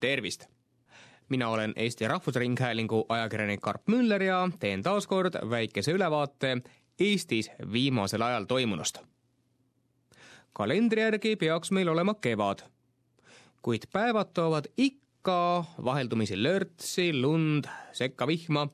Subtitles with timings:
[0.00, 0.46] tervist!
[1.30, 6.56] mina olen Eesti Rahvusringhäälingu ajakirjanik Karp Müller ja teen taas kord väikese ülevaate
[7.00, 8.98] Eestis viimasel ajal toimunust.
[10.52, 12.58] kalendri järgi peaks meil olema kevad,
[13.62, 18.68] kuid päevad toovad ikka vaheldumisi lörtsi, lund, sekkavihma,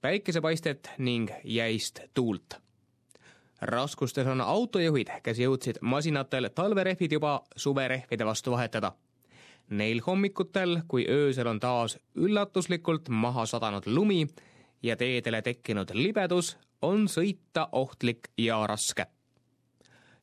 [0.00, 2.60] päikesepaistet ning jäist tuult
[3.60, 8.92] raskustes on autojuhid, kes jõudsid masinatel talverehvid juba suverehvide vastu vahetada.
[9.70, 14.26] Neil hommikutel, kui öösel on taas üllatuslikult maha sadanud lumi
[14.82, 19.06] ja teedele tekkinud libedus, on sõita ohtlik ja raske.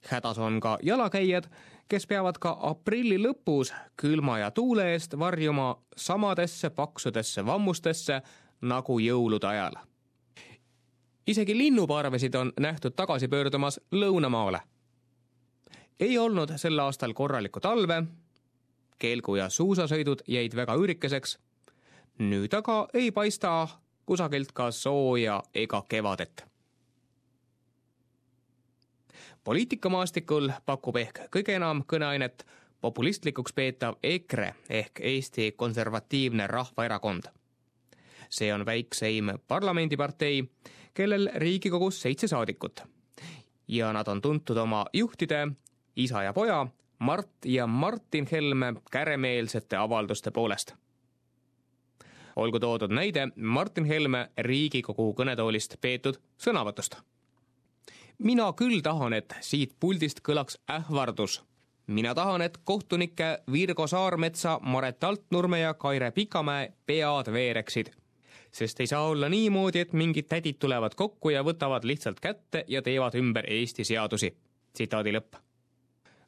[0.09, 1.49] hädas on ka jalakäijad,
[1.87, 8.21] kes peavad ka aprilli lõpus külma ja tuule eest varjuma samadesse paksudesse vammustesse
[8.61, 9.75] nagu jõulude ajal
[11.27, 14.59] isegi linnuparvesid on nähtud tagasi pöördumas lõunamaale.
[15.99, 18.03] ei olnud sel aastal korralikku talve,
[18.99, 21.37] kelgu- ja suusasõidud jäid väga üürikeseks,
[22.19, 23.67] nüüd aga ei paista
[24.05, 26.45] kusagilt ka sooja ega kevadet.
[29.43, 32.45] poliitikamaastikul pakub ehk kõige enam kõneainet
[32.81, 37.29] populistlikuks peetav EKRE ehk Eesti Konservatiivne Rahvaerakond
[38.29, 40.43] see on väikseim parlamendipartei,
[40.93, 42.83] kellel Riigikogus seitse saadikut.
[43.67, 45.47] ja nad on tuntud oma juhtide,
[45.95, 46.67] isa ja poja,
[46.99, 50.73] Mart ja Martin Helme käremeelsete avalduste poolest.
[52.35, 56.95] olgu toodud näide Martin Helme Riigikogu kõnetoolist peetud sõnavõtust.
[58.17, 61.43] mina küll tahan, et siit puldist kõlaks ähvardus
[61.87, 67.91] mina tahan, et kohtunike Virgo Saarmetsa, Maret Altnurme ja Kaire Pikamäe pead veereksid
[68.55, 72.81] sest ei saa olla niimoodi, et mingid tädid tulevad kokku ja võtavad lihtsalt kätte ja
[72.81, 74.35] teevad ümber Eesti seadusi.
[74.73, 75.44] tsitaadi lõpp.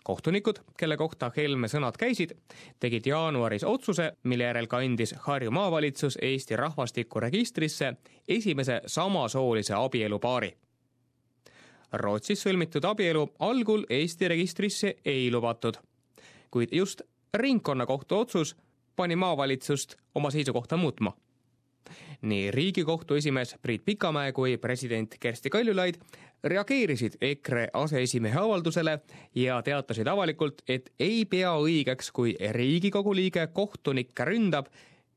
[0.07, 2.31] Kohtunikud, kelle kohta Helme sõnad käisid,
[2.79, 7.91] tegid jaanuaris otsuse, mille järel kandis Harju maavalitsus Eesti rahvastikuregistrisse
[8.27, 10.53] esimese samasoolise abielupaari.
[11.93, 15.75] Rootsis sõlmitud abielu algul Eesti registrisse ei lubatud,
[16.51, 17.03] kuid just
[17.33, 18.55] ringkonnakohtu otsus
[18.95, 21.17] pani maavalitsust oma seisukohta muutma
[22.21, 25.95] nii Riigikohtu esimees Priit Pikamäe kui president Kersti Kaljulaid
[26.43, 28.99] reageerisid EKRE aseesimehe avaldusele
[29.35, 34.71] ja teatasid avalikult, et ei pea õigeks, kui Riigikogu liige kohtunikke ründab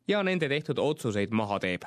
[0.08, 1.84] ja nende tehtud otsuseid maha teeb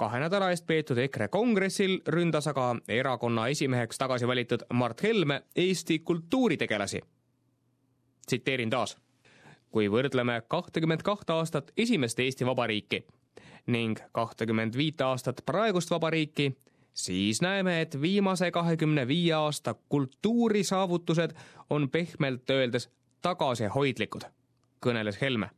[0.00, 5.98] kahe nädala eest peetud EKRE kongressil ründas aga erakonna esimeheks tagasi valitud Mart Helme Eesti
[5.98, 7.00] kultuuritegelasi.
[8.26, 8.96] tsiteerin taas.
[9.70, 13.04] kui võrdleme kahtekümmet kahte aastat esimest Eesti Vabariiki
[13.66, 16.56] ning kahtekümmend viit aastat praegust vabariiki,
[16.94, 21.30] siis näeme, et viimase kahekümne viie aasta kultuurisaavutused
[21.70, 22.90] on pehmelt öeldes
[23.22, 24.22] tagasihoidlikud,
[24.86, 25.50] kõneles Helme.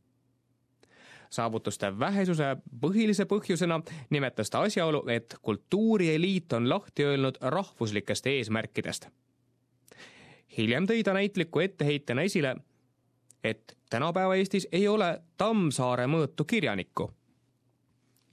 [1.29, 9.07] saavutuste vähesuse põhilise põhjusena nimetas ta asjaolu, et kultuurieliit on lahti öelnud rahvuslikest eesmärkidest.
[10.57, 12.55] hiljem tõi ta näitliku etteheitena esile,
[13.43, 17.11] et tänapäeva Eestis ei ole Tammsaare mõõtu kirjanikku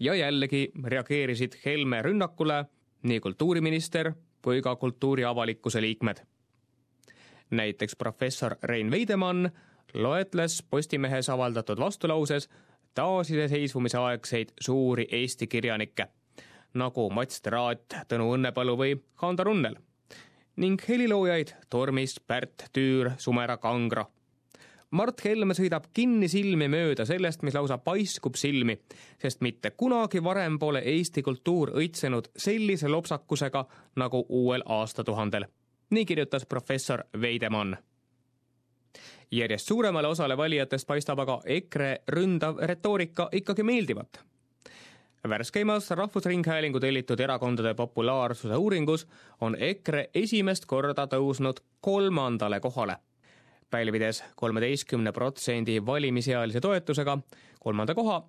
[0.01, 2.65] ja jällegi reageerisid Helme rünnakule
[3.03, 4.13] nii kultuuriminister
[4.43, 6.17] kui ka kultuuriavalikkuse liikmed.
[7.51, 9.51] näiteks professor Rein Veidemann
[9.95, 12.49] loetles Postimehes avaldatud vastulauses
[12.95, 16.07] taasiseseisvumise aegseid suuri Eesti kirjanikke,
[16.75, 19.77] nagu Mats Traat, Tõnu Õnnepalu või Hando Runnel
[20.57, 24.07] ning heliloojaid Tormis, Pärt, Tüür, Sumera, Kangro
[24.91, 28.75] Mart Helme sõidab kinnisilmi mööda sellest, mis lausa paiskub silmi,
[29.23, 33.65] sest mitte kunagi varem pole Eesti kultuur õitsenud sellise lopsakusega
[34.03, 35.47] nagu uuel aastatuhandel.
[35.91, 37.77] nii kirjutas professor Veidemann
[39.31, 44.21] järjest suuremale osale valijatest paistab aga EKRE ründav retoorika ikkagi meeldivat.
[45.29, 49.07] värskeimas Rahvusringhäälingu tellitud erakondade populaarsuse uuringus
[49.41, 52.97] on EKRE esimest korda tõusnud kolmandale kohale
[53.71, 57.19] pälvides kolmeteistkümne protsendi valimisealise toetusega
[57.61, 58.23] kolmanda koha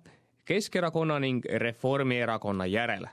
[0.44, 3.06] Keskerakonna ning Reformierakonna järel.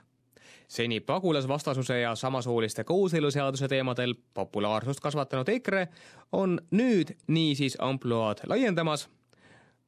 [0.67, 5.87] seni pagulasvastasuse ja samasooliste kooseluseaduse teemadel populaarsust kasvatanud EKRE
[6.31, 9.09] on nüüd niisiis ampluaad laiendamas.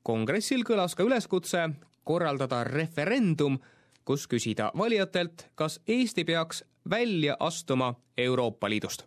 [0.04, 1.70] kongressil kõlas ka üleskutse
[2.04, 3.60] korraldada referendum,
[4.06, 9.06] kus küsida valijatelt, kas Eesti peaks välja astuma Euroopa Liidust.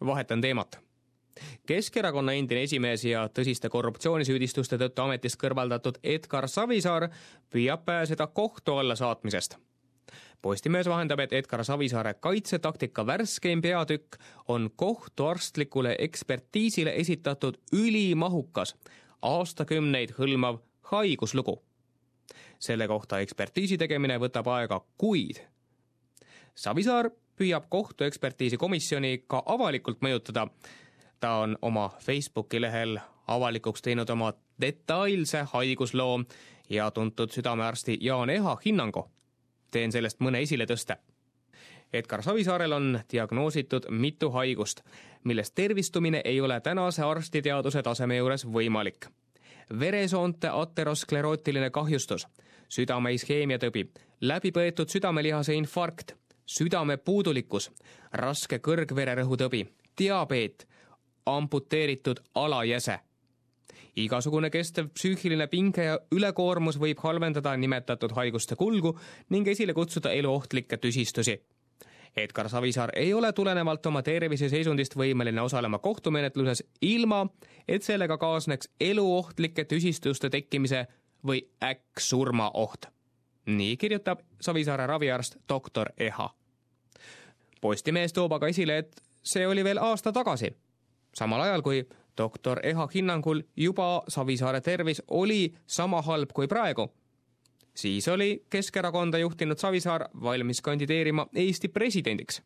[0.00, 0.85] vahetan teemat
[1.66, 7.10] Keskerakonna endine esimees ja tõsiste korruptsioonisüüdistuste tõttu ametist kõrvaldatud Edgar Savisaar
[7.52, 9.58] püüab pääseda kohtu alla saatmisest.
[10.42, 14.16] Postimees vahendab, et Edgar Savisaare kaitsetaktika värskeim peatükk
[14.48, 18.76] on kohtuarstlikule ekspertiisile esitatud ülimahukas
[19.22, 20.60] aastakümneid hõlmav
[20.92, 21.62] haiguslugu.
[22.58, 25.36] selle kohta ekspertiisi tegemine võtab aega kuid.
[26.54, 30.46] Savisaar püüab kohtuekspertiisi komisjoni ka avalikult mõjutada.
[31.20, 36.20] Ta on oma Facebooki lehel avalikuks teinud oma detailse haigusloo
[36.70, 39.10] ja tuntud südamearsti Jaan Eha hinnangu.
[39.70, 40.96] teen sellest mõne esiletõste
[41.92, 44.80] Edgar Savisaarel on diagnoositud mitu haigust,
[45.24, 49.06] millest tervistumine ei ole tänase arstiteaduse taseme juures võimalik.
[49.80, 52.26] veresoonte aterosklerootiline kahjustus,
[52.68, 53.86] südame iskeemiatõbi,
[54.20, 56.14] läbipõetud südamelihase infarkt,
[56.46, 57.70] südame puudulikkus,
[58.12, 59.66] raske kõrgvererõhutõbi,
[59.98, 60.68] diabeet,
[61.26, 62.98] amputeeritud alajäse
[63.96, 68.98] igasugune kestev psüühiline pinge ja ülekoormus võib halvendada nimetatud haiguste kulgu
[69.30, 71.38] ning esile kutsuda eluohtlikke tüsistusi
[72.16, 77.26] Edgar Savisaar ei ole tulenevalt oma terviseseisundist võimeline osalema kohtumenetluses ilma,
[77.68, 80.86] et sellega kaasneks eluohtlike tüsistuste tekkimise
[81.26, 82.86] või äkksurma oht.
[83.46, 86.30] nii kirjutab Savisaare raviarst doktor Eha.
[87.60, 90.50] Postimees toob aga esile, et see oli veel aasta tagasi,
[91.16, 91.86] samal ajal kui
[92.18, 96.90] doktor Eha hinnangul juba Savisaare tervis oli sama halb kui praegu
[97.76, 102.42] siis oli Keskerakonda juhtinud Savisaar valmis kandideerima Eesti presidendiks.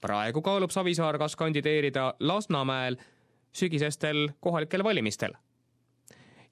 [0.00, 2.96] praegu kaalub Savisaar, kas kandideerida Lasnamäel
[3.52, 5.32] sügisestel kohalikel valimistel.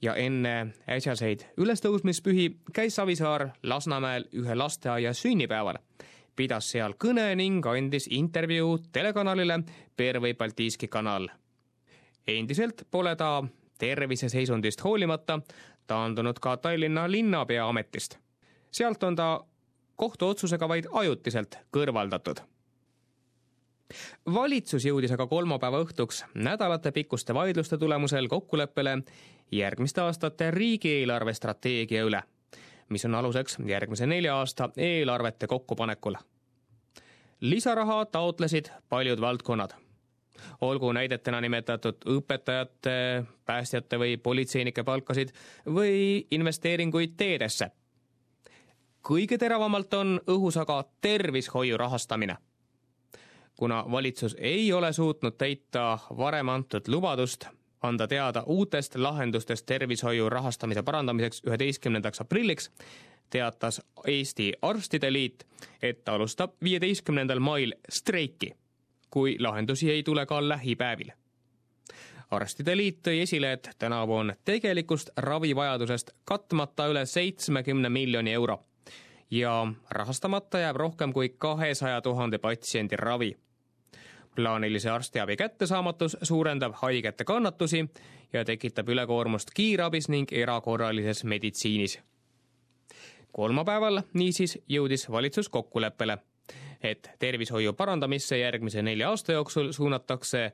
[0.03, 5.79] ja enne äsjaseid ülestõusmispühi käis Savisaar Lasnamäel ühe lasteaia sünnipäeval,
[6.37, 9.63] pidas seal kõne ning andis intervjuu telekanalile
[9.97, 11.29] Pervõi Baltiiski kanal.
[12.27, 13.43] endiselt pole ta
[13.79, 15.41] terviseseisundist hoolimata
[15.87, 18.19] taandunud ka Tallinna linnapea ametist.
[18.71, 19.45] sealt on ta
[19.97, 22.41] kohtuotsusega vaid ajutiselt kõrvaldatud.
[24.35, 29.03] valitsus jõudis aga kolmapäeva õhtuks nädalatepikkuste vaidluste tulemusel kokkuleppele
[29.53, 32.23] järgmiste aastate riigieelarve strateegia üle,
[32.89, 36.15] mis on aluseks järgmise nelja aasta eelarvete kokkupanekul.
[37.41, 39.73] lisaraha taotlesid paljud valdkonnad
[40.61, 45.33] olgu näidetena nimetatud õpetajate, päästjate või politseinike palkasid
[45.67, 47.71] või investeeringuid teedesse.
[49.09, 52.37] kõige teravamalt on õhus aga tervishoiu rahastamine.
[53.57, 57.47] kuna valitsus ei ole suutnud täita varem antud lubadust
[57.83, 62.71] anda teada uutest lahendustest tervishoiu rahastamise parandamiseks üheteistkümnendaks aprilliks,
[63.31, 65.47] teatas Eesti Arstide Liit,
[65.83, 68.55] et alustab viieteistkümnendal mail streiki
[69.13, 71.11] kui lahendusi ei tule ka lähipäevil.
[72.33, 78.57] arstide liit tõi esile, et tänavu on tegelikust ravivajadusest katmata üle seitsmekümne miljoni euro
[79.31, 83.37] ja rahastamata jääb rohkem kui kahesaja tuhande patsiendi ravi.
[84.35, 87.85] Plaanilise arstiabi kättesaamatus suurendab haigete kannatusi
[88.33, 92.01] ja tekitab ülekoormust kiirabis ning erakorralises meditsiinis
[93.33, 96.19] kolmapäeval niisiis jõudis valitsus kokkuleppele
[96.83, 100.53] et tervishoiu parandamisse järgmise nelja aasta jooksul suunatakse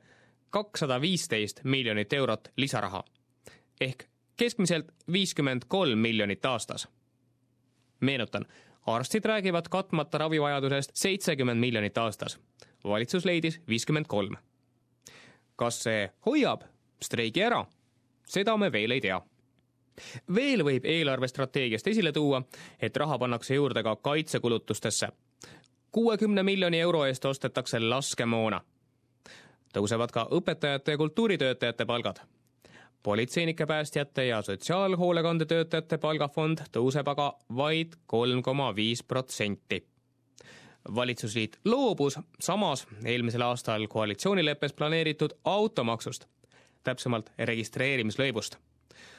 [0.50, 3.04] kakssada viisteist miljonit eurot lisaraha
[3.80, 4.04] ehk
[4.36, 6.88] keskmiselt viiskümmend kolm miljonit aastas.
[8.00, 8.46] meenutan,
[8.94, 12.38] arstid räägivad katmata ravivajadusest seitsekümmend miljonit aastas.
[12.84, 14.36] valitsus leidis viiskümmend kolm.
[15.56, 16.62] kas see hoiab
[17.02, 17.64] streigi ära?
[18.26, 19.20] seda me veel ei tea
[20.34, 22.42] veel võib eelarvestrateegiast esile tuua,
[22.80, 25.08] et raha pannakse juurde ka kaitsekulutustesse
[25.92, 28.60] kuuekümne miljoni euro eest ostetakse laskemoona.
[29.74, 32.20] tõusevad ka õpetajate ja kultuuritöötajate palgad.
[33.02, 39.86] Politseinike, päästjate ja sotsiaalhoolekandetöötajate palgafond tõuseb aga vaid kolm koma viis protsenti
[40.94, 46.24] valitsusliit loobus samas eelmisel aastal koalitsioonileppes planeeritud automaksust,
[46.84, 48.56] täpsemalt registreerimislõivust.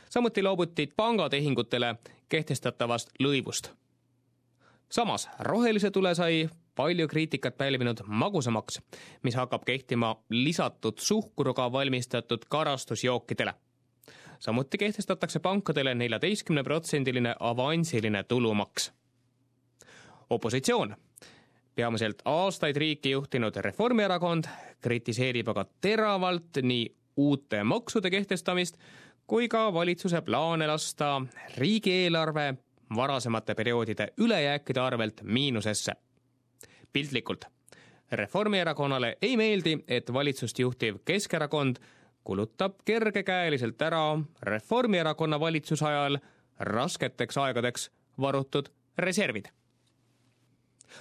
[0.09, 1.95] samuti loobuti pangatehingutele
[2.29, 3.71] kehtestatavast lõivust
[4.89, 8.81] samas rohelise tule sai palju kriitikat pälvinud magusamaks,
[9.23, 13.53] mis hakkab kehtima lisatud suhkruga valmistatud karastusjookidele.
[14.39, 18.91] Samuti kehtestatakse pankadele neljateistkümneprotsendiline avansiline tulumaks.
[20.29, 20.95] opositsioon,
[21.75, 24.43] peamiselt aastaid riiki juhtinud Reformierakond,
[24.81, 28.77] kritiseerib aga teravalt nii uute maksude kehtestamist
[29.27, 31.21] kui ka valitsuse plaane lasta
[31.57, 32.53] riigieelarve
[32.95, 35.93] varasemate perioodide ülejääkide arvelt miinusesse.
[36.93, 37.45] piltlikult,
[38.11, 41.75] Reformierakonnale ei meeldi, et valitsust juhtiv Keskerakond
[42.23, 46.17] kulutab kergekäeliselt ära Reformierakonna valitsuse ajal
[46.59, 49.45] rasketeks aegadeks varutud reservid.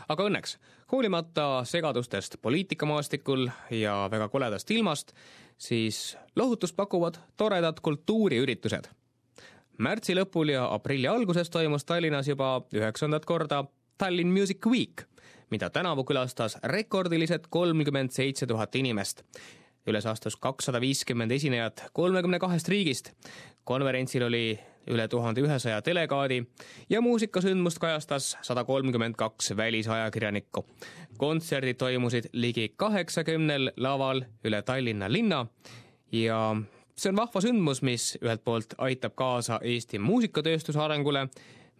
[0.09, 0.59] aga õnneks,
[0.93, 5.13] hoolimata segadustest poliitikamaastikul ja väga koledast ilmast,
[5.59, 8.89] siis lohutust pakuvad toredad kultuuriüritused.
[9.79, 13.65] märtsi lõpul ja aprilli alguses toimus Tallinnas juba üheksandat korda
[13.99, 15.03] Tallinn Music Week,
[15.51, 19.23] mida tänavu külastas rekordilised kolmkümmend seitse tuhat inimest
[19.89, 23.13] üles astus kakssada viiskümmend esinejat kolmekümne kahest riigist.
[23.65, 26.43] konverentsil oli üle tuhande ühesaja delegaadi
[26.91, 30.67] ja muusikasündmust kajastas sada kolmkümmend kaks välisajakirjanikku.
[31.19, 35.47] kontserdid toimusid ligi kaheksakümnel laval üle Tallinna linna
[36.13, 36.57] ja
[36.97, 41.29] see on vahva sündmus, mis ühelt poolt aitab kaasa Eesti muusikatööstuse arengule,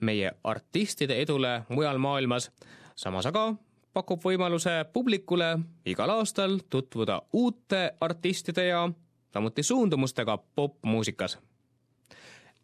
[0.01, 2.51] meie artistide edule mujal maailmas,
[2.95, 3.55] samas aga
[3.93, 8.89] pakub võimaluse publikule igal aastal tutvuda uute artistide ja
[9.33, 11.39] samuti suundumustega popmuusikas.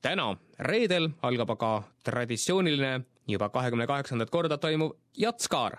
[0.02, 5.78] täna, reedel, algab aga traditsiooniline, juba kahekümne kaheksandat korda toimuv Jatskaar.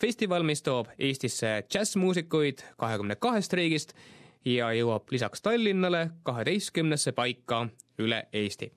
[0.00, 3.92] festival, mis toob Eestisse džässmuusikuid kahekümne kahest riigist
[4.44, 7.68] ja jõuab lisaks Tallinnale kaheteistkümnesse paika
[7.98, 8.72] üle Eesti.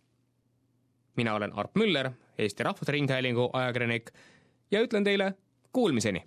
[1.15, 4.12] mina olen Arp Müller, Eesti Rahvusringhäälingu ajakirjanik
[4.72, 5.34] ja ütlen teile
[5.78, 6.24] Kuulmiseni